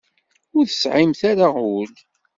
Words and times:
Ur 0.57 0.63
tesɛimt 0.67 1.21
ara 1.31 1.47
ul. 1.77 1.91